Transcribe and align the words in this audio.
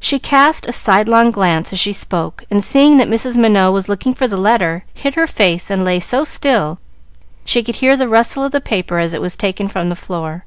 She 0.00 0.18
cast 0.18 0.66
a 0.66 0.72
sidelong 0.72 1.30
glance 1.30 1.72
as 1.72 1.78
she 1.78 1.92
spoke, 1.92 2.42
and 2.50 2.64
seeing 2.64 2.96
that 2.96 3.06
Mrs. 3.06 3.36
Minot 3.36 3.72
was 3.72 3.88
looking 3.88 4.12
for 4.12 4.26
the 4.26 4.36
letter, 4.36 4.84
hid 4.92 5.14
her 5.14 5.28
face 5.28 5.70
and 5.70 5.84
lay 5.84 6.00
so 6.00 6.24
still 6.24 6.80
she 7.44 7.62
could 7.62 7.76
hear 7.76 7.96
the 7.96 8.08
rustle 8.08 8.42
of 8.42 8.50
the 8.50 8.60
paper 8.60 8.98
as 8.98 9.14
it 9.14 9.20
was 9.20 9.36
taken 9.36 9.68
from 9.68 9.88
the 9.88 9.94
floor. 9.94 10.44